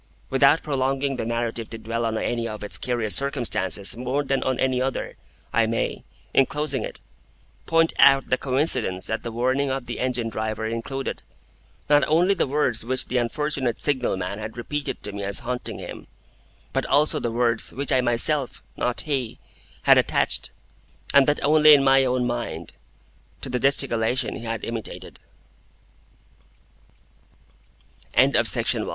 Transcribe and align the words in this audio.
Without 0.31 0.63
prolonging 0.63 1.17
the 1.17 1.25
narrative 1.27 1.69
to 1.69 1.77
dwell 1.77 2.05
on 2.05 2.17
any 2.17 2.45
one 2.45 2.55
of 2.55 2.63
its 2.63 2.79
curious 2.79 3.13
circumstances 3.15 3.95
more 3.95 4.23
than 4.23 4.41
on 4.41 4.59
any 4.59 4.81
other, 4.81 5.15
I 5.53 5.67
may, 5.67 6.03
in 6.33 6.47
closing 6.47 6.83
it, 6.83 7.01
point 7.67 7.93
out 7.99 8.31
the 8.31 8.37
coincidence 8.39 9.05
that 9.05 9.21
the 9.21 9.31
warning 9.31 9.69
of 9.69 9.85
the 9.85 9.99
Engine 9.99 10.29
Driver 10.29 10.65
included, 10.65 11.21
not 11.87 12.03
only 12.07 12.33
the 12.33 12.47
words 12.47 12.83
which 12.83 13.09
the 13.09 13.17
unfortunate 13.19 13.79
Signal 13.79 14.17
man 14.17 14.39
had 14.39 14.57
repeated 14.57 15.03
to 15.03 15.11
me 15.11 15.21
as 15.21 15.41
haunting 15.41 15.77
him, 15.77 16.07
but 16.73 16.87
also 16.87 17.19
the 17.19 17.29
words 17.29 17.71
which 17.71 17.91
I 17.91 18.01
myself—not 18.01 19.01
he—had 19.01 19.99
attached, 19.99 20.49
and 21.13 21.27
that 21.27 21.39
only 21.43 21.75
in 21.75 21.83
my 21.83 22.05
own 22.05 22.25
mind, 22.25 22.73
to 23.41 23.49
the 23.49 23.59
gesticulation 23.59 24.37
he 24.37 24.45
had 24.45 24.65
i 28.17 28.29